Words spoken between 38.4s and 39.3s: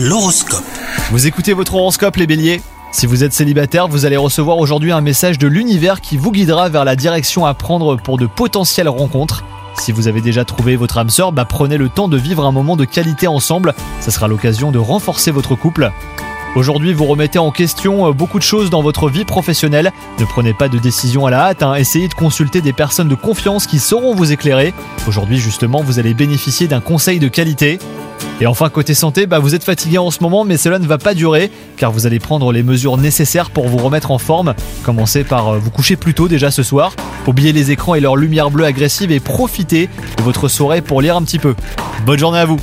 bleue agressive et